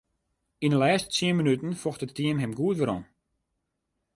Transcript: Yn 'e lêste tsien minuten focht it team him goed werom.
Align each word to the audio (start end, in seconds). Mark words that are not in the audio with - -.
Yn 0.65 0.73
'e 0.75 0.79
lêste 0.81 1.09
tsien 1.11 1.35
minuten 1.39 1.79
focht 1.81 2.03
it 2.05 2.15
team 2.17 2.37
him 2.39 2.53
goed 2.59 2.77
werom. 2.79 3.03